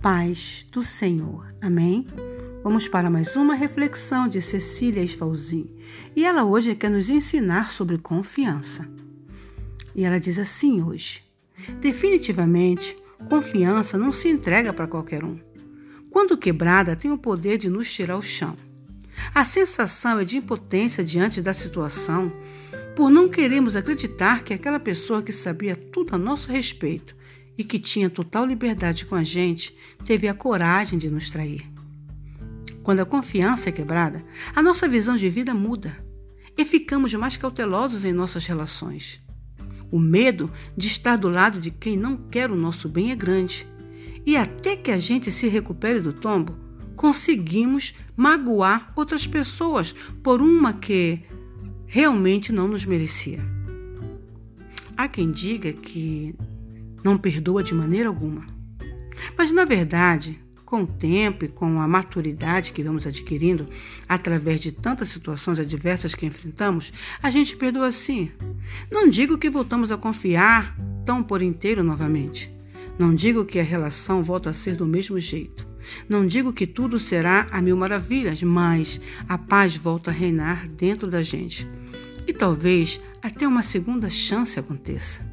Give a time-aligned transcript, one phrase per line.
[0.00, 1.52] paz do Senhor.
[1.60, 2.06] Amém?
[2.62, 5.72] Vamos para mais uma reflexão de Cecília Esfalzi.
[6.14, 8.88] E ela hoje quer nos ensinar sobre confiança.
[9.94, 11.24] E ela diz assim hoje:
[11.80, 12.96] Definitivamente,
[13.28, 15.38] confiança não se entrega para qualquer um.
[16.10, 18.54] Quando quebrada, tem o poder de nos tirar o chão.
[19.34, 22.32] A sensação é de impotência diante da situação,
[22.94, 27.17] por não queremos acreditar que aquela pessoa que sabia tudo a nosso respeito
[27.58, 31.68] e que tinha total liberdade com a gente teve a coragem de nos trair.
[32.84, 35.94] Quando a confiança é quebrada, a nossa visão de vida muda
[36.56, 39.20] e ficamos mais cautelosos em nossas relações.
[39.90, 43.66] O medo de estar do lado de quem não quer o nosso bem é grande.
[44.24, 46.56] E até que a gente se recupere do tombo,
[46.94, 51.22] conseguimos magoar outras pessoas por uma que
[51.86, 53.40] realmente não nos merecia.
[54.96, 56.34] Há quem diga que
[57.02, 58.46] não perdoa de maneira alguma.
[59.36, 63.66] Mas, na verdade, com o tempo e com a maturidade que vamos adquirindo
[64.06, 68.30] através de tantas situações adversas que enfrentamos, a gente perdoa sim.
[68.92, 70.76] Não digo que voltamos a confiar
[71.06, 72.52] tão por inteiro novamente.
[72.98, 75.66] Não digo que a relação volta a ser do mesmo jeito.
[76.06, 81.08] Não digo que tudo será a mil maravilhas, mas a paz volta a reinar dentro
[81.08, 81.66] da gente.
[82.26, 85.27] E talvez até uma segunda chance aconteça.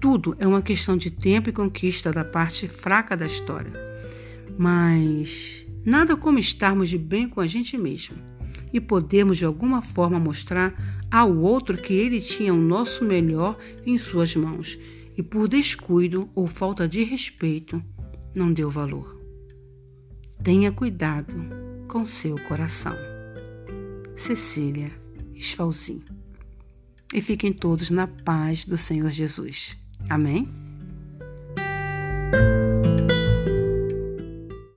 [0.00, 3.72] Tudo é uma questão de tempo e conquista da parte fraca da história.
[4.56, 8.16] Mas nada como estarmos de bem com a gente mesmo
[8.72, 10.74] e podermos de alguma forma mostrar
[11.10, 14.78] ao outro que ele tinha o nosso melhor em suas mãos
[15.16, 17.82] e por descuido ou falta de respeito
[18.34, 19.18] não deu valor.
[20.44, 21.34] Tenha cuidado
[21.88, 22.94] com seu coração.
[24.14, 24.92] Cecília
[25.34, 26.02] Esfalzin.
[27.12, 29.76] E fiquem todos na paz do Senhor Jesus.
[30.08, 30.48] Amém?